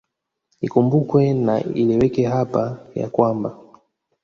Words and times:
Ikumbukwe 0.61 1.33
na 1.35 1.59
ieleweke 1.73 2.25
hapa 2.27 2.79
ya 2.95 3.09
kwamba 3.09 3.57